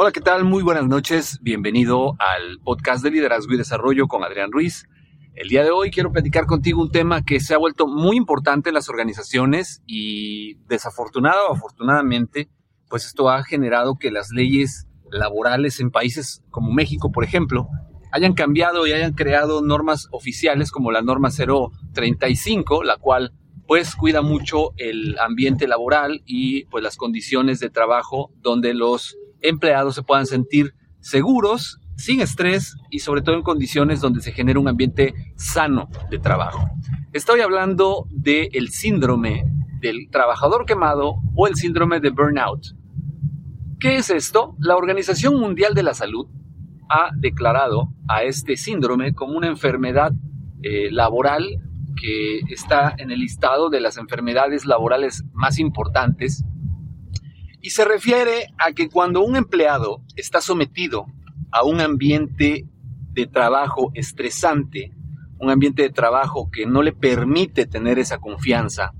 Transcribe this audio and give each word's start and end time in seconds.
Hola, 0.00 0.12
¿qué 0.12 0.20
tal? 0.20 0.44
Muy 0.44 0.62
buenas 0.62 0.86
noches. 0.86 1.40
Bienvenido 1.42 2.14
al 2.20 2.60
podcast 2.62 3.02
de 3.02 3.10
liderazgo 3.10 3.54
y 3.54 3.56
desarrollo 3.56 4.06
con 4.06 4.22
Adrián 4.22 4.52
Ruiz. 4.52 4.86
El 5.34 5.48
día 5.48 5.64
de 5.64 5.72
hoy 5.72 5.90
quiero 5.90 6.12
platicar 6.12 6.46
contigo 6.46 6.80
un 6.80 6.92
tema 6.92 7.24
que 7.24 7.40
se 7.40 7.52
ha 7.52 7.58
vuelto 7.58 7.88
muy 7.88 8.16
importante 8.16 8.70
en 8.70 8.76
las 8.76 8.88
organizaciones 8.88 9.82
y 9.86 10.54
desafortunado 10.68 11.48
o 11.48 11.54
afortunadamente, 11.54 12.48
pues 12.88 13.06
esto 13.06 13.28
ha 13.28 13.42
generado 13.42 13.98
que 13.98 14.12
las 14.12 14.30
leyes 14.30 14.86
laborales 15.10 15.80
en 15.80 15.90
países 15.90 16.44
como 16.50 16.70
México, 16.70 17.10
por 17.10 17.24
ejemplo, 17.24 17.66
hayan 18.12 18.34
cambiado 18.34 18.86
y 18.86 18.92
hayan 18.92 19.14
creado 19.14 19.62
normas 19.62 20.06
oficiales 20.12 20.70
como 20.70 20.92
la 20.92 21.02
norma 21.02 21.30
035, 21.30 22.84
la 22.84 22.98
cual 22.98 23.32
pues 23.66 23.96
cuida 23.96 24.22
mucho 24.22 24.74
el 24.76 25.18
ambiente 25.18 25.66
laboral 25.66 26.22
y 26.24 26.66
pues 26.66 26.84
las 26.84 26.96
condiciones 26.96 27.58
de 27.58 27.68
trabajo 27.68 28.30
donde 28.36 28.74
los 28.74 29.18
empleados 29.40 29.94
se 29.94 30.02
puedan 30.02 30.26
sentir 30.26 30.74
seguros, 31.00 31.78
sin 31.96 32.20
estrés 32.20 32.76
y 32.90 33.00
sobre 33.00 33.22
todo 33.22 33.36
en 33.36 33.42
condiciones 33.42 34.00
donde 34.00 34.20
se 34.20 34.32
genera 34.32 34.60
un 34.60 34.68
ambiente 34.68 35.14
sano 35.36 35.88
de 36.10 36.18
trabajo. 36.18 36.68
Estoy 37.12 37.40
hablando 37.40 38.06
del 38.10 38.68
síndrome 38.68 39.44
del 39.80 40.08
trabajador 40.10 40.66
quemado 40.66 41.16
o 41.34 41.46
el 41.46 41.56
síndrome 41.56 42.00
de 42.00 42.10
burnout. 42.10 42.62
¿Qué 43.80 43.96
es 43.96 44.10
esto? 44.10 44.56
La 44.58 44.76
Organización 44.76 45.38
Mundial 45.38 45.74
de 45.74 45.84
la 45.84 45.94
Salud 45.94 46.26
ha 46.88 47.10
declarado 47.16 47.90
a 48.08 48.22
este 48.22 48.56
síndrome 48.56 49.14
como 49.14 49.36
una 49.36 49.48
enfermedad 49.48 50.12
eh, 50.62 50.90
laboral 50.90 51.44
que 52.00 52.40
está 52.48 52.94
en 52.98 53.10
el 53.10 53.20
listado 53.20 53.70
de 53.70 53.80
las 53.80 53.96
enfermedades 53.96 54.64
laborales 54.64 55.24
más 55.32 55.58
importantes 55.58 56.44
y 57.60 57.70
se 57.70 57.84
refiere 57.84 58.48
a 58.58 58.72
que 58.72 58.88
cuando 58.88 59.22
un 59.22 59.36
empleado 59.36 60.02
está 60.16 60.40
sometido 60.40 61.06
a 61.50 61.64
un 61.64 61.80
ambiente 61.80 62.66
de 63.12 63.26
trabajo 63.26 63.90
estresante, 63.94 64.92
un 65.40 65.50
ambiente 65.50 65.82
de 65.82 65.90
trabajo 65.90 66.50
que 66.50 66.66
no 66.66 66.82
le 66.82 66.92
permite 66.92 67.66
tener 67.66 67.98
esa 67.98 68.18
confianza, 68.18 68.92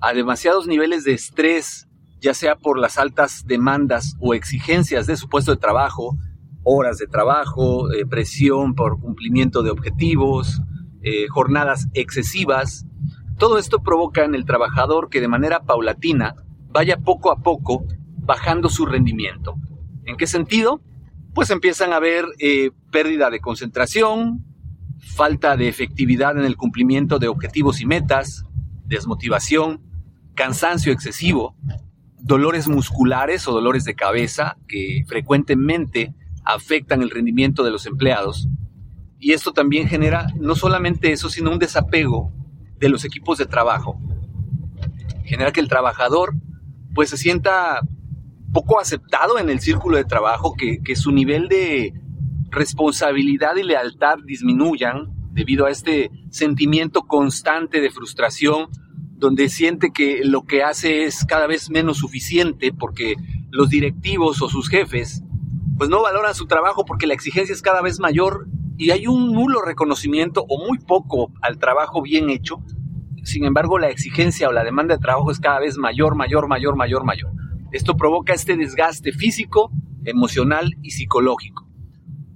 a 0.00 0.12
demasiados 0.12 0.66
niveles 0.66 1.04
de 1.04 1.12
estrés, 1.14 1.88
ya 2.20 2.34
sea 2.34 2.56
por 2.56 2.78
las 2.78 2.98
altas 2.98 3.44
demandas 3.46 4.16
o 4.20 4.34
exigencias 4.34 5.06
de 5.06 5.16
su 5.16 5.28
puesto 5.28 5.52
de 5.52 5.58
trabajo, 5.58 6.16
horas 6.62 6.98
de 6.98 7.06
trabajo, 7.06 7.92
eh, 7.92 8.06
presión 8.06 8.74
por 8.74 8.98
cumplimiento 9.00 9.62
de 9.62 9.70
objetivos, 9.70 10.60
eh, 11.02 11.26
jornadas 11.28 11.88
excesivas, 11.92 12.86
todo 13.38 13.58
esto 13.58 13.82
provoca 13.82 14.24
en 14.24 14.34
el 14.34 14.44
trabajador 14.44 15.10
que 15.10 15.20
de 15.20 15.28
manera 15.28 15.64
paulatina 15.64 16.36
vaya 16.74 16.96
poco 16.96 17.30
a 17.30 17.36
poco 17.36 17.86
bajando 18.18 18.68
su 18.68 18.84
rendimiento. 18.84 19.54
¿En 20.04 20.16
qué 20.16 20.26
sentido? 20.26 20.82
Pues 21.32 21.50
empiezan 21.50 21.92
a 21.92 21.96
haber 21.96 22.26
eh, 22.40 22.72
pérdida 22.90 23.30
de 23.30 23.40
concentración, 23.40 24.44
falta 24.98 25.56
de 25.56 25.68
efectividad 25.68 26.36
en 26.36 26.44
el 26.44 26.56
cumplimiento 26.56 27.20
de 27.20 27.28
objetivos 27.28 27.80
y 27.80 27.86
metas, 27.86 28.44
desmotivación, 28.86 29.82
cansancio 30.34 30.92
excesivo, 30.92 31.54
dolores 32.18 32.66
musculares 32.66 33.46
o 33.46 33.52
dolores 33.52 33.84
de 33.84 33.94
cabeza 33.94 34.56
que 34.66 35.04
frecuentemente 35.06 36.12
afectan 36.44 37.02
el 37.02 37.10
rendimiento 37.10 37.62
de 37.62 37.70
los 37.70 37.86
empleados. 37.86 38.48
Y 39.20 39.32
esto 39.32 39.52
también 39.52 39.86
genera 39.86 40.26
no 40.40 40.56
solamente 40.56 41.12
eso, 41.12 41.30
sino 41.30 41.52
un 41.52 41.60
desapego 41.60 42.32
de 42.80 42.88
los 42.88 43.04
equipos 43.04 43.38
de 43.38 43.46
trabajo. 43.46 44.00
Genera 45.24 45.52
que 45.52 45.60
el 45.60 45.68
trabajador 45.68 46.34
pues 46.94 47.10
se 47.10 47.16
sienta 47.16 47.80
poco 48.52 48.80
aceptado 48.80 49.38
en 49.38 49.50
el 49.50 49.60
círculo 49.60 49.96
de 49.96 50.04
trabajo, 50.04 50.54
que, 50.56 50.96
su 50.96 51.10
nivel 51.10 51.48
de 51.48 51.92
responsabilidad 52.50 53.56
y 53.56 53.64
lealtad 53.64 54.16
disminuyan 54.24 55.12
debido 55.32 55.66
a 55.66 55.70
este 55.70 56.10
sentimiento 56.30 57.02
constante 57.02 57.80
de 57.80 57.90
frustración, 57.90 58.68
donde 59.16 59.48
siente 59.48 59.90
que 59.92 60.24
lo 60.24 60.42
que 60.42 60.62
hace 60.62 61.04
es 61.04 61.24
cada 61.24 61.46
vez 61.46 61.68
menos 61.68 61.98
suficiente 61.98 62.72
porque 62.72 63.16
los 63.50 63.70
directivos 63.70 64.40
o 64.42 64.48
sus 64.48 64.68
jefes 64.68 65.22
pues 65.76 65.90
no 65.90 66.02
valoran 66.02 66.34
su 66.34 66.46
trabajo 66.46 66.84
porque 66.84 67.06
la 67.06 67.14
exigencia 67.14 67.52
es 67.52 67.62
cada 67.62 67.82
vez 67.82 67.98
mayor 67.98 68.46
y 68.76 68.90
hay 68.90 69.06
un 69.06 69.32
nulo 69.32 69.62
reconocimiento 69.62 70.44
o 70.48 70.64
muy 70.64 70.78
poco 70.78 71.32
al 71.42 71.58
trabajo 71.58 72.02
bien 72.02 72.30
hecho. 72.30 72.62
Sin 73.24 73.44
embargo, 73.44 73.78
la 73.78 73.88
exigencia 73.88 74.48
o 74.48 74.52
la 74.52 74.64
demanda 74.64 74.94
de 74.94 75.00
trabajo 75.00 75.30
es 75.30 75.40
cada 75.40 75.58
vez 75.58 75.76
mayor, 75.78 76.14
mayor, 76.14 76.46
mayor, 76.46 76.76
mayor, 76.76 77.04
mayor. 77.04 77.32
Esto 77.72 77.96
provoca 77.96 78.34
este 78.34 78.56
desgaste 78.56 79.12
físico, 79.12 79.72
emocional 80.04 80.70
y 80.82 80.90
psicológico. 80.90 81.66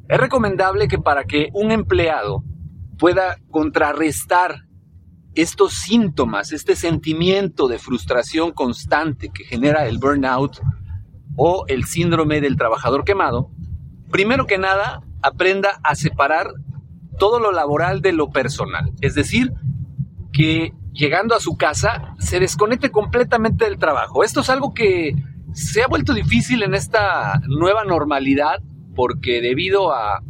Es 0.08 0.18
recomendable 0.18 0.88
que 0.88 0.98
para 0.98 1.24
que 1.24 1.50
un 1.52 1.70
empleado 1.70 2.42
pueda 2.98 3.36
contrarrestar 3.50 4.64
estos 5.34 5.74
síntomas, 5.74 6.52
este 6.52 6.74
sentimiento 6.74 7.68
de 7.68 7.78
frustración 7.78 8.52
constante 8.52 9.28
que 9.28 9.44
genera 9.44 9.86
el 9.86 9.98
burnout 9.98 10.58
o 11.36 11.64
el 11.68 11.84
síndrome 11.84 12.40
del 12.40 12.56
trabajador 12.56 13.04
quemado, 13.04 13.50
primero 14.10 14.46
que 14.46 14.58
nada 14.58 15.02
aprenda 15.22 15.78
a 15.84 15.94
separar 15.94 16.48
todo 17.18 17.38
lo 17.38 17.52
laboral 17.52 18.00
de 18.00 18.12
lo 18.12 18.30
personal. 18.30 18.92
Es 19.00 19.14
decir, 19.14 19.52
que 20.32 20.72
llegando 20.92 21.34
a 21.34 21.40
su 21.40 21.56
casa 21.56 22.14
se 22.18 22.40
desconecte 22.40 22.90
completamente 22.90 23.64
del 23.64 23.78
trabajo. 23.78 24.24
Esto 24.24 24.40
es 24.40 24.50
algo 24.50 24.74
que 24.74 25.14
se 25.52 25.82
ha 25.82 25.86
vuelto 25.86 26.12
difícil 26.12 26.62
en 26.62 26.74
esta 26.74 27.40
nueva 27.46 27.84
normalidad 27.84 28.60
porque 28.94 29.40
debido 29.40 29.92
a 29.92 30.20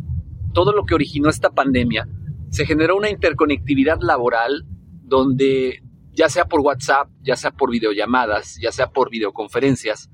todo 0.53 0.73
lo 0.73 0.85
que 0.85 0.95
originó 0.95 1.29
esta 1.29 1.51
pandemia, 1.51 2.07
se 2.51 2.67
generó 2.67 2.97
una 2.97 3.11
interconectividad 3.11 3.99
laboral 4.01 4.65
donde 5.03 5.83
ya 6.13 6.29
sea 6.29 6.47
por 6.47 6.61
WhatsApp, 6.61 7.09
ya 7.23 7.37
sea 7.37 7.51
por 7.51 7.71
videollamadas, 7.71 8.59
ya 8.61 8.73
sea 8.73 8.91
por 8.91 9.11
videoconferencias, 9.11 10.11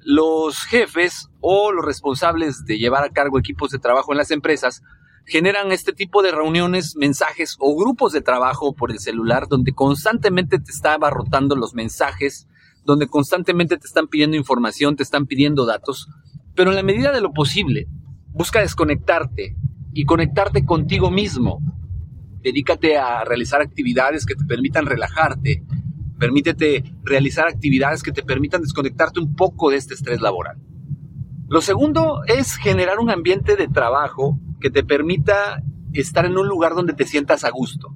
los 0.00 0.58
jefes 0.64 1.28
o 1.40 1.72
los 1.72 1.84
responsables 1.84 2.64
de 2.64 2.78
llevar 2.78 3.04
a 3.04 3.10
cargo 3.10 3.38
equipos 3.38 3.70
de 3.70 3.78
trabajo 3.78 4.12
en 4.12 4.18
las 4.18 4.30
empresas 4.30 4.82
generan 5.26 5.72
este 5.72 5.92
tipo 5.92 6.22
de 6.22 6.30
reuniones, 6.30 6.94
mensajes 6.96 7.56
o 7.58 7.76
grupos 7.76 8.12
de 8.12 8.20
trabajo 8.20 8.74
por 8.74 8.92
el 8.92 9.00
celular 9.00 9.48
donde 9.48 9.72
constantemente 9.72 10.58
te 10.58 10.70
está 10.70 10.94
abarrotando 10.94 11.56
los 11.56 11.74
mensajes, 11.74 12.46
donde 12.84 13.08
constantemente 13.08 13.76
te 13.76 13.86
están 13.86 14.06
pidiendo 14.06 14.36
información, 14.36 14.94
te 14.94 15.02
están 15.02 15.26
pidiendo 15.26 15.66
datos, 15.66 16.08
pero 16.54 16.70
en 16.70 16.76
la 16.76 16.84
medida 16.84 17.10
de 17.10 17.20
lo 17.20 17.32
posible, 17.32 17.88
busca 18.28 18.60
desconectarte 18.60 19.56
y 19.92 20.04
conectarte 20.04 20.64
contigo 20.64 21.10
mismo. 21.10 21.58
Dedícate 22.42 22.96
a 22.96 23.24
realizar 23.24 23.60
actividades 23.60 24.24
que 24.24 24.36
te 24.36 24.44
permitan 24.44 24.86
relajarte, 24.86 25.64
permítete 26.20 26.84
realizar 27.02 27.48
actividades 27.48 28.04
que 28.04 28.12
te 28.12 28.22
permitan 28.22 28.62
desconectarte 28.62 29.18
un 29.18 29.34
poco 29.34 29.70
de 29.70 29.76
este 29.76 29.94
estrés 29.94 30.20
laboral. 30.20 30.56
Lo 31.48 31.60
segundo 31.60 32.20
es 32.26 32.56
generar 32.56 33.00
un 33.00 33.10
ambiente 33.10 33.56
de 33.56 33.66
trabajo 33.66 34.38
que 34.60 34.70
te 34.70 34.84
permita 34.84 35.62
estar 35.92 36.26
en 36.26 36.36
un 36.36 36.48
lugar 36.48 36.74
donde 36.74 36.92
te 36.92 37.06
sientas 37.06 37.44
a 37.44 37.50
gusto. 37.50 37.94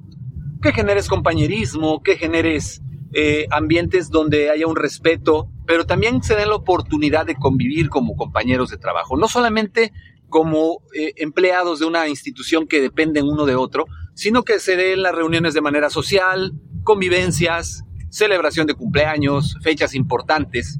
Que 0.63 0.73
generes 0.73 1.09
compañerismo, 1.09 2.03
que 2.03 2.17
generes 2.17 2.83
eh, 3.13 3.47
ambientes 3.51 4.11
donde 4.11 4.51
haya 4.51 4.67
un 4.67 4.77
respeto, 4.77 5.49
pero 5.67 5.85
también 5.85 6.23
se 6.23 6.37
den 6.37 6.49
la 6.49 6.57
oportunidad 6.57 7.27
de 7.27 7.35
convivir 7.35 7.89
como 7.89 8.17
compañeros 8.17 8.71
de 8.71 8.77
trabajo, 8.77 9.17
no 9.17 9.29
solamente 9.29 9.93
como 10.29 10.83
eh, 10.95 11.13
empleados 11.17 11.81
de 11.81 11.87
una 11.87 12.09
institución 12.09 12.67
que 12.67 12.81
dependen 12.81 13.27
uno 13.27 13.47
de 13.47 13.57
otro, 13.57 13.87
sino 14.15 14.45
que 14.45 14.61
se 14.61 14.77
den 14.77 15.03
las 15.03 15.15
reuniones 15.15 15.55
de 15.55 15.61
manera 15.61 15.91
social, 15.91 16.53
convivencias, 16.85 17.85
celebración 18.11 18.67
de 18.67 18.75
cumpleaños, 18.75 19.57
fechas 19.63 19.95
importantes, 19.95 20.79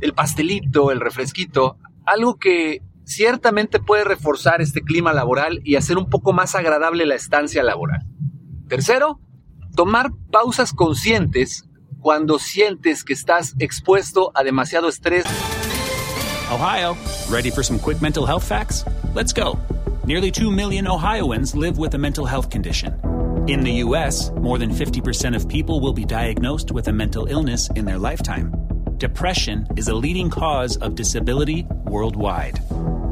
el 0.00 0.12
pastelito, 0.12 0.90
el 0.90 1.00
refresquito, 1.00 1.78
algo 2.04 2.36
que 2.38 2.82
ciertamente 3.04 3.78
puede 3.78 4.04
reforzar 4.04 4.60
este 4.60 4.82
clima 4.82 5.12
laboral 5.12 5.60
y 5.64 5.76
hacer 5.76 5.98
un 5.98 6.08
poco 6.08 6.32
más 6.32 6.54
agradable 6.54 7.06
la 7.06 7.14
estancia 7.14 7.62
laboral. 7.62 8.00
Tercero, 8.68 9.20
tomar 9.76 10.10
pausas 10.30 10.72
conscientes 10.72 11.68
cuando 12.00 12.38
sientes 12.38 13.04
que 13.04 13.12
estás 13.12 13.54
expuesto 13.58 14.32
a 14.34 14.42
demasiado 14.42 14.88
estrés. 14.88 15.24
Ohio, 16.50 16.96
ready 17.30 17.50
for 17.50 17.64
some 17.64 17.78
quick 17.78 18.00
mental 18.02 18.26
health 18.26 18.44
facts? 18.44 18.84
Let's 19.14 19.32
go. 19.32 19.58
Nearly 20.04 20.30
2 20.30 20.50
million 20.50 20.86
Ohioans 20.86 21.54
live 21.54 21.78
with 21.78 21.94
a 21.94 21.98
mental 21.98 22.26
health 22.26 22.50
condition. 22.50 23.00
In 23.46 23.60
the 23.62 23.82
U.S., 23.84 24.30
more 24.40 24.58
than 24.58 24.70
50% 24.70 25.34
of 25.34 25.48
people 25.48 25.80
will 25.80 25.92
be 25.92 26.04
diagnosed 26.04 26.70
with 26.70 26.88
a 26.88 26.92
mental 26.92 27.26
illness 27.26 27.68
in 27.74 27.84
their 27.84 27.98
lifetime. 27.98 28.52
Depression 29.02 29.66
is 29.74 29.88
a 29.88 29.94
leading 29.94 30.30
cause 30.30 30.76
of 30.76 30.94
disability 30.94 31.66
worldwide. 31.86 32.60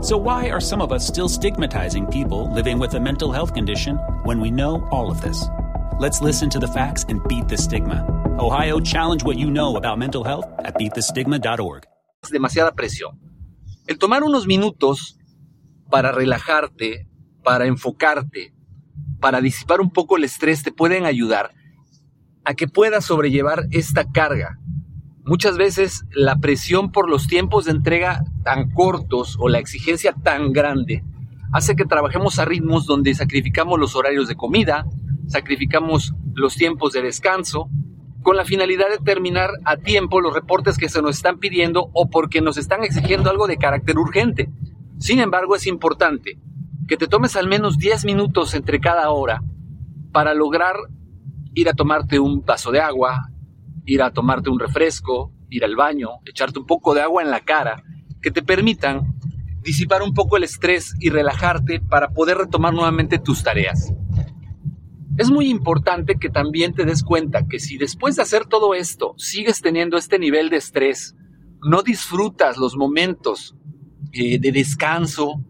So, 0.00 0.16
why 0.16 0.48
are 0.48 0.60
some 0.60 0.80
of 0.80 0.92
us 0.92 1.04
still 1.04 1.28
stigmatizing 1.28 2.06
people 2.06 2.46
living 2.54 2.78
with 2.78 2.94
a 2.94 3.00
mental 3.00 3.32
health 3.32 3.54
condition 3.54 3.96
when 4.22 4.38
we 4.40 4.52
know 4.52 4.86
all 4.92 5.10
of 5.10 5.20
this? 5.20 5.48
Let's 5.98 6.20
listen 6.20 6.48
to 6.50 6.60
the 6.60 6.68
facts 6.68 7.04
and 7.08 7.18
beat 7.26 7.48
the 7.48 7.58
stigma. 7.58 8.06
Ohio, 8.38 8.78
challenge 8.78 9.24
what 9.24 9.36
you 9.36 9.50
know 9.50 9.74
about 9.74 9.98
mental 9.98 10.22
health 10.22 10.46
at 10.60 10.78
beatthestigma.org. 10.78 11.82
Demasiada 12.30 12.72
presión. 12.72 13.18
El 13.88 13.98
tomar 13.98 14.22
unos 14.22 14.46
minutos 14.46 15.18
para 15.90 16.12
relajarte, 16.12 17.08
para 17.42 17.66
enfocarte, 17.66 18.54
para 19.18 19.40
disipar 19.40 19.80
un 19.80 19.90
poco 19.90 20.16
el 20.16 20.22
estrés 20.22 20.62
te 20.62 20.70
pueden 20.70 21.04
ayudar 21.04 21.50
a 22.44 22.54
que 22.54 22.68
puedas 22.68 23.06
sobrellevar 23.06 23.64
esta 23.72 24.04
carga. 24.04 24.60
Muchas 25.24 25.56
veces 25.58 26.04
la 26.12 26.36
presión 26.36 26.92
por 26.92 27.08
los 27.08 27.26
tiempos 27.26 27.66
de 27.66 27.72
entrega 27.72 28.24
tan 28.42 28.70
cortos 28.70 29.36
o 29.38 29.48
la 29.48 29.58
exigencia 29.58 30.12
tan 30.12 30.52
grande 30.52 31.04
hace 31.52 31.76
que 31.76 31.84
trabajemos 31.84 32.38
a 32.38 32.44
ritmos 32.44 32.86
donde 32.86 33.14
sacrificamos 33.14 33.78
los 33.78 33.96
horarios 33.96 34.28
de 34.28 34.36
comida, 34.36 34.86
sacrificamos 35.26 36.14
los 36.34 36.54
tiempos 36.54 36.92
de 36.92 37.02
descanso, 37.02 37.68
con 38.22 38.36
la 38.36 38.44
finalidad 38.44 38.88
de 38.90 38.98
terminar 38.98 39.50
a 39.64 39.76
tiempo 39.76 40.20
los 40.20 40.34
reportes 40.34 40.76
que 40.76 40.88
se 40.88 41.02
nos 41.02 41.16
están 41.16 41.38
pidiendo 41.38 41.90
o 41.92 42.10
porque 42.10 42.40
nos 42.40 42.58
están 42.58 42.84
exigiendo 42.84 43.30
algo 43.30 43.46
de 43.46 43.56
carácter 43.56 43.98
urgente. 43.98 44.50
Sin 44.98 45.20
embargo, 45.20 45.56
es 45.56 45.66
importante 45.66 46.38
que 46.86 46.96
te 46.96 47.08
tomes 47.08 47.36
al 47.36 47.48
menos 47.48 47.78
10 47.78 48.04
minutos 48.04 48.54
entre 48.54 48.80
cada 48.80 49.10
hora 49.10 49.42
para 50.12 50.34
lograr 50.34 50.76
ir 51.54 51.68
a 51.68 51.72
tomarte 51.72 52.18
un 52.18 52.44
vaso 52.44 52.70
de 52.70 52.80
agua, 52.80 53.29
ir 53.84 54.02
a 54.02 54.12
tomarte 54.12 54.50
un 54.50 54.58
refresco, 54.58 55.32
ir 55.48 55.64
al 55.64 55.76
baño, 55.76 56.08
echarte 56.24 56.58
un 56.58 56.66
poco 56.66 56.94
de 56.94 57.02
agua 57.02 57.22
en 57.22 57.30
la 57.30 57.40
cara, 57.40 57.82
que 58.22 58.30
te 58.30 58.42
permitan 58.42 59.14
disipar 59.62 60.02
un 60.02 60.14
poco 60.14 60.36
el 60.36 60.44
estrés 60.44 60.94
y 61.00 61.10
relajarte 61.10 61.80
para 61.80 62.10
poder 62.10 62.38
retomar 62.38 62.72
nuevamente 62.72 63.18
tus 63.18 63.42
tareas. 63.42 63.92
Es 65.18 65.30
muy 65.30 65.50
importante 65.50 66.16
que 66.18 66.30
también 66.30 66.72
te 66.74 66.84
des 66.84 67.02
cuenta 67.02 67.46
que 67.46 67.60
si 67.60 67.76
después 67.76 68.16
de 68.16 68.22
hacer 68.22 68.46
todo 68.46 68.74
esto 68.74 69.14
sigues 69.18 69.60
teniendo 69.60 69.98
este 69.98 70.18
nivel 70.18 70.48
de 70.48 70.56
estrés, 70.56 71.14
no 71.62 71.82
disfrutas 71.82 72.56
los 72.56 72.76
momentos 72.76 73.54
eh, 74.12 74.38
de 74.38 74.52
descanso, 74.52 75.44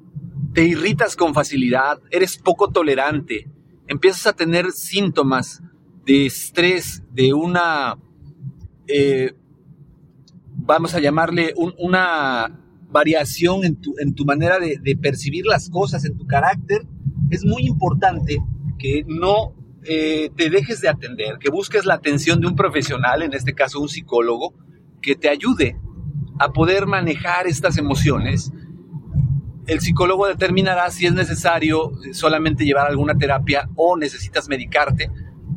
te 0.54 0.64
irritas 0.64 1.14
con 1.14 1.34
facilidad, 1.34 2.00
eres 2.10 2.36
poco 2.38 2.70
tolerante, 2.70 3.48
empiezas 3.86 4.26
a 4.26 4.32
tener 4.32 4.72
síntomas 4.72 5.62
de 6.04 6.26
estrés, 6.26 7.04
de 7.12 7.32
una, 7.32 7.96
eh, 8.92 9.34
vamos 10.56 10.94
a 10.94 11.00
llamarle 11.00 11.54
una 11.78 12.60
variación 12.90 13.64
en 13.64 14.14
tu, 14.14 14.24
manera 14.24 14.58
de, 14.58 14.78
de 14.82 14.96
percibir 14.96 15.46
las 15.46 15.70
cosas, 15.70 16.04
en 16.04 16.16
tu 16.16 16.26
carácter, 16.26 16.82
es 17.30 17.44
muy 17.44 17.66
importante 17.66 18.38
que 18.78 19.04
no 19.06 19.54
eh, 19.84 20.30
te 20.36 20.50
dejes 20.50 20.80
de 20.80 20.88
atender, 20.88 21.38
que 21.38 21.50
busques 21.50 21.86
la 21.86 21.94
atención 21.94 22.40
de 22.40 22.46
un 22.46 22.54
profesional, 22.54 23.22
en 23.22 23.32
este 23.32 23.54
caso 23.54 23.80
un 23.80 23.88
psicólogo, 23.88 24.54
que 25.00 25.16
te 25.16 25.28
ayude 25.28 25.76
a 26.38 26.52
poder 26.52 26.86
manejar 26.86 27.46
estas 27.46 27.78
emociones. 27.78 28.52
El 29.66 29.80
psicólogo 29.80 30.26
determinará 30.26 30.90
si 30.90 31.06
es 31.06 31.14
necesario 31.14 31.92
solamente 32.12 32.64
llevar 32.64 32.88
alguna 32.88 33.16
terapia 33.16 33.70
o 33.76 33.96
necesitas 33.96 34.48
medicarte, 34.48 35.10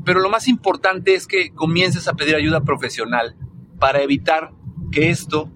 pero 0.06 0.20
lo 0.20 0.30
más 0.30 0.48
importante 0.48 1.16
es 1.16 1.28
que 1.28 1.52
comiences 1.52 2.08
a 2.08 2.14
pedir 2.14 2.36
ayuda 2.36 2.64
profesional 2.64 3.36
para 3.80 4.02
evitar 4.02 4.52
que 4.92 5.10
esto 5.10 5.52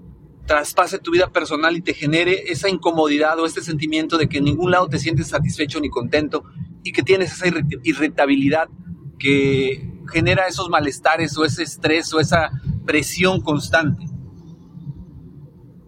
traspase 0.46 1.00
tu 1.00 1.12
vida 1.12 1.32
personal 1.32 1.76
y 1.76 1.82
te 1.82 1.94
genere 1.94 2.52
esa 2.52 2.70
incomodidad 2.70 3.40
o 3.40 3.46
este 3.46 3.62
sentimiento 3.62 4.18
de 4.18 4.28
que 4.28 4.38
en 4.38 4.46
ningún 4.46 4.72
lado 4.72 4.88
te 4.88 4.98
sientes 4.98 5.28
satisfecho 5.28 5.80
ni 5.80 5.90
contento 5.90 6.46
y 6.84 6.94
que 6.94 7.04
tienes 7.04 7.34
esa 7.34 7.48
irritabilidad 7.84 8.70
que 9.20 9.92
genera 10.12 10.48
esos 10.48 10.70
malestares 10.70 11.38
o 11.38 11.44
ese 11.44 11.64
estrés 11.64 12.14
o 12.14 12.20
esa 12.20 12.52
presión 12.86 13.42
constante. 13.42 14.06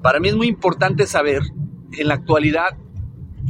Para 0.02 0.20
mí 0.20 0.28
es 0.28 0.36
muy 0.36 0.48
importante 0.48 1.08
saber 1.08 1.42
en 1.98 2.08
la 2.08 2.16
actualidad 2.16 2.78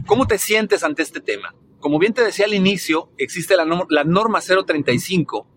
cómo 0.06 0.28
te 0.28 0.38
sientes 0.38 0.84
ante 0.84 1.02
este 1.02 1.20
tema. 1.20 1.56
Como 1.80 2.00
bien 2.00 2.14
te 2.14 2.24
decía 2.24 2.46
al 2.46 2.54
inicio, 2.54 3.12
existe 3.18 3.56
la, 3.56 3.66
la 3.90 4.04
norma 4.04 4.40
035 4.42 5.48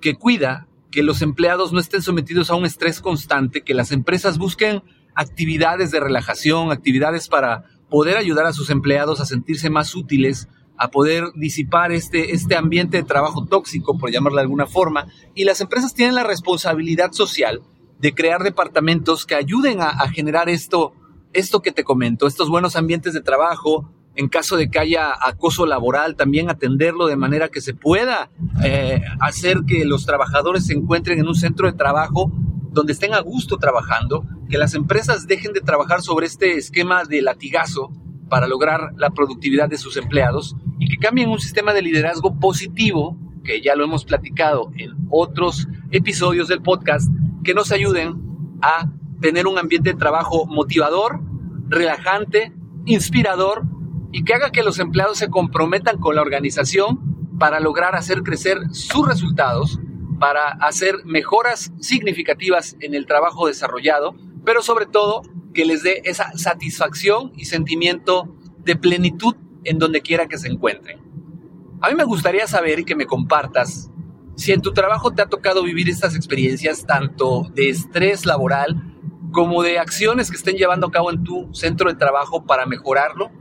que 0.00 0.14
cuida 0.14 0.68
que 0.90 1.02
los 1.02 1.22
empleados 1.22 1.72
no 1.72 1.80
estén 1.80 2.02
sometidos 2.02 2.50
a 2.50 2.54
un 2.54 2.66
estrés 2.66 3.00
constante, 3.00 3.62
que 3.62 3.74
las 3.74 3.90
empresas 3.90 4.38
busquen 4.38 4.82
actividades 5.14 5.90
de 5.90 6.00
relajación, 6.00 6.70
actividades 6.70 7.28
para 7.28 7.64
poder 7.88 8.16
ayudar 8.16 8.46
a 8.46 8.52
sus 8.52 8.70
empleados 8.70 9.20
a 9.20 9.26
sentirse 9.26 9.70
más 9.70 9.94
útiles, 9.94 10.48
a 10.76 10.90
poder 10.90 11.24
disipar 11.34 11.92
este, 11.92 12.32
este 12.32 12.56
ambiente 12.56 12.96
de 12.96 13.04
trabajo 13.04 13.46
tóxico, 13.46 13.96
por 13.98 14.10
llamarlo 14.10 14.36
de 14.36 14.42
alguna 14.42 14.66
forma, 14.66 15.06
y 15.34 15.44
las 15.44 15.60
empresas 15.60 15.94
tienen 15.94 16.14
la 16.14 16.24
responsabilidad 16.24 17.12
social 17.12 17.62
de 17.98 18.14
crear 18.14 18.42
departamentos 18.42 19.24
que 19.24 19.34
ayuden 19.34 19.80
a, 19.80 19.88
a 19.88 20.10
generar 20.10 20.48
esto, 20.48 20.92
esto 21.32 21.62
que 21.62 21.72
te 21.72 21.84
comento, 21.84 22.26
estos 22.26 22.48
buenos 22.48 22.76
ambientes 22.76 23.14
de 23.14 23.20
trabajo, 23.20 23.90
en 24.16 24.28
caso 24.28 24.56
de 24.56 24.70
que 24.70 24.78
haya 24.78 25.12
acoso 25.20 25.66
laboral, 25.66 26.16
también 26.16 26.50
atenderlo 26.50 27.06
de 27.06 27.16
manera 27.16 27.48
que 27.48 27.60
se 27.60 27.74
pueda 27.74 28.30
eh, 28.62 29.02
hacer 29.20 29.62
que 29.66 29.84
los 29.84 30.06
trabajadores 30.06 30.66
se 30.66 30.74
encuentren 30.74 31.18
en 31.18 31.28
un 31.28 31.34
centro 31.34 31.70
de 31.70 31.76
trabajo 31.76 32.30
donde 32.70 32.92
estén 32.92 33.14
a 33.14 33.20
gusto 33.20 33.58
trabajando, 33.58 34.24
que 34.48 34.58
las 34.58 34.74
empresas 34.74 35.26
dejen 35.26 35.52
de 35.52 35.60
trabajar 35.60 36.02
sobre 36.02 36.26
este 36.26 36.56
esquema 36.56 37.04
de 37.04 37.22
latigazo 37.22 37.92
para 38.28 38.48
lograr 38.48 38.92
la 38.96 39.10
productividad 39.10 39.68
de 39.68 39.78
sus 39.78 39.96
empleados 39.96 40.56
y 40.78 40.88
que 40.88 40.98
cambien 40.98 41.30
un 41.30 41.38
sistema 41.38 41.72
de 41.72 41.82
liderazgo 41.82 42.38
positivo, 42.38 43.16
que 43.44 43.60
ya 43.60 43.76
lo 43.76 43.84
hemos 43.84 44.04
platicado 44.04 44.70
en 44.76 44.92
otros 45.10 45.68
episodios 45.90 46.48
del 46.48 46.62
podcast, 46.62 47.10
que 47.44 47.54
nos 47.54 47.70
ayuden 47.70 48.20
a 48.60 48.90
tener 49.20 49.46
un 49.46 49.58
ambiente 49.58 49.92
de 49.92 49.98
trabajo 49.98 50.46
motivador, 50.46 51.20
relajante, 51.68 52.52
inspirador 52.86 53.62
y 54.14 54.22
que 54.22 54.32
haga 54.32 54.52
que 54.52 54.62
los 54.62 54.78
empleados 54.78 55.18
se 55.18 55.28
comprometan 55.28 55.98
con 55.98 56.14
la 56.14 56.22
organización 56.22 57.36
para 57.36 57.58
lograr 57.58 57.96
hacer 57.96 58.22
crecer 58.22 58.58
sus 58.70 59.08
resultados, 59.08 59.80
para 60.20 60.50
hacer 60.50 60.98
mejoras 61.04 61.72
significativas 61.80 62.76
en 62.78 62.94
el 62.94 63.06
trabajo 63.06 63.48
desarrollado, 63.48 64.14
pero 64.44 64.62
sobre 64.62 64.86
todo 64.86 65.22
que 65.52 65.64
les 65.64 65.82
dé 65.82 66.00
esa 66.04 66.30
satisfacción 66.38 67.32
y 67.34 67.46
sentimiento 67.46 68.32
de 68.58 68.76
plenitud 68.76 69.34
en 69.64 69.80
donde 69.80 70.00
quiera 70.00 70.28
que 70.28 70.38
se 70.38 70.46
encuentren. 70.46 71.00
A 71.80 71.88
mí 71.88 71.96
me 71.96 72.04
gustaría 72.04 72.46
saber 72.46 72.78
y 72.78 72.84
que 72.84 72.94
me 72.94 73.06
compartas 73.06 73.90
si 74.36 74.52
en 74.52 74.62
tu 74.62 74.72
trabajo 74.72 75.10
te 75.10 75.22
ha 75.22 75.26
tocado 75.26 75.64
vivir 75.64 75.90
estas 75.90 76.14
experiencias 76.14 76.86
tanto 76.86 77.50
de 77.52 77.68
estrés 77.68 78.26
laboral 78.26 78.80
como 79.32 79.64
de 79.64 79.80
acciones 79.80 80.30
que 80.30 80.36
estén 80.36 80.54
llevando 80.54 80.86
a 80.86 80.92
cabo 80.92 81.10
en 81.10 81.24
tu 81.24 81.52
centro 81.52 81.90
de 81.90 81.96
trabajo 81.96 82.44
para 82.44 82.64
mejorarlo 82.64 83.32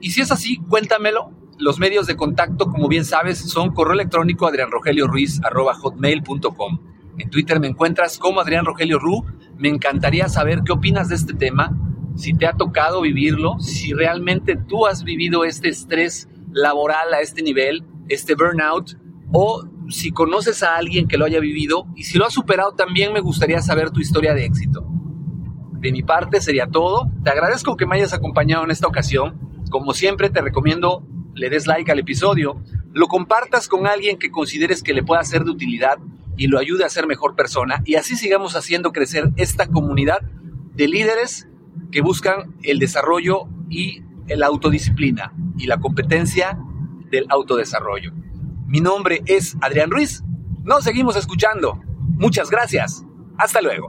y 0.00 0.10
si 0.10 0.20
es 0.20 0.32
así, 0.32 0.58
cuéntamelo. 0.68 1.30
Los 1.58 1.78
medios 1.78 2.06
de 2.06 2.16
contacto, 2.16 2.66
como 2.66 2.88
bien 2.88 3.04
sabes, 3.04 3.38
son 3.38 3.74
correo 3.74 3.94
electrónico 3.94 4.46
adrianrogelioruiz.com. 4.46 6.78
En 7.18 7.30
Twitter 7.30 7.58
me 7.58 7.66
encuentras 7.66 8.18
como 8.18 8.40
Adrián 8.40 8.64
Rogelio 8.64 8.98
Ru. 8.98 9.24
Me 9.56 9.68
encantaría 9.68 10.28
saber 10.28 10.62
qué 10.64 10.72
opinas 10.72 11.08
de 11.08 11.16
este 11.16 11.34
tema, 11.34 11.76
si 12.18 12.34
te 12.34 12.46
ha 12.46 12.52
tocado 12.52 13.00
vivirlo, 13.00 13.58
si 13.60 13.92
realmente 13.92 14.56
tú 14.56 14.86
has 14.86 15.04
vivido 15.04 15.44
este 15.44 15.68
estrés 15.68 16.28
laboral 16.52 17.14
a 17.14 17.20
este 17.20 17.42
nivel, 17.42 17.84
este 18.08 18.34
burnout, 18.34 18.98
o 19.32 19.64
si 19.88 20.10
conoces 20.10 20.62
a 20.62 20.76
alguien 20.76 21.08
que 21.08 21.16
lo 21.16 21.24
haya 21.24 21.40
vivido 21.40 21.86
y 21.96 22.04
si 22.04 22.18
lo 22.18 22.26
has 22.26 22.34
superado 22.34 22.72
también 22.72 23.12
me 23.12 23.20
gustaría 23.20 23.62
saber 23.62 23.90
tu 23.90 24.00
historia 24.00 24.34
de 24.34 24.44
éxito. 24.44 24.86
De 25.72 25.92
mi 25.92 26.02
parte 26.02 26.40
sería 26.40 26.66
todo. 26.66 27.10
Te 27.22 27.30
agradezco 27.30 27.76
que 27.76 27.86
me 27.86 27.96
hayas 27.96 28.12
acompañado 28.12 28.64
en 28.64 28.72
esta 28.72 28.88
ocasión. 28.88 29.47
Como 29.70 29.94
siempre 29.94 30.30
te 30.30 30.40
recomiendo 30.40 31.04
le 31.34 31.50
des 31.50 31.66
like 31.66 31.90
al 31.90 31.98
episodio, 31.98 32.60
lo 32.92 33.06
compartas 33.06 33.68
con 33.68 33.86
alguien 33.86 34.18
que 34.18 34.30
consideres 34.30 34.82
que 34.82 34.94
le 34.94 35.02
pueda 35.02 35.22
ser 35.22 35.44
de 35.44 35.50
utilidad 35.50 35.98
y 36.36 36.46
lo 36.46 36.58
ayude 36.58 36.84
a 36.84 36.88
ser 36.88 37.06
mejor 37.06 37.34
persona 37.36 37.82
y 37.84 37.94
así 37.96 38.16
sigamos 38.16 38.56
haciendo 38.56 38.92
crecer 38.92 39.30
esta 39.36 39.66
comunidad 39.66 40.20
de 40.74 40.88
líderes 40.88 41.48
que 41.90 42.00
buscan 42.00 42.54
el 42.62 42.78
desarrollo 42.78 43.48
y 43.68 44.02
la 44.28 44.46
autodisciplina 44.46 45.32
y 45.56 45.66
la 45.66 45.78
competencia 45.78 46.58
del 47.10 47.26
autodesarrollo. 47.28 48.12
Mi 48.66 48.80
nombre 48.80 49.22
es 49.26 49.56
Adrián 49.60 49.90
Ruiz. 49.90 50.22
Nos 50.62 50.84
seguimos 50.84 51.16
escuchando. 51.16 51.80
Muchas 52.18 52.50
gracias. 52.50 53.04
Hasta 53.38 53.62
luego. 53.62 53.88